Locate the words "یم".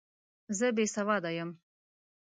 1.37-1.49